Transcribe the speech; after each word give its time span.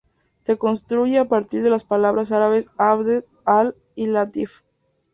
Se 0.45 0.57
construye 0.57 1.19
a 1.19 1.27
partir 1.27 1.61
de 1.61 1.69
las 1.69 1.83
palabras 1.83 2.31
árabes 2.31 2.65
Abd, 2.79 3.21
al- 3.45 3.75
y 3.93 4.07
Latif. 4.07 4.61